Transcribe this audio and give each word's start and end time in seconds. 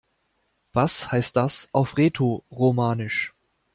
Was 0.73 1.11
heißt 1.11 1.35
das 1.35 1.69
auf 1.73 1.95
Rätoromanisch? 1.95 3.35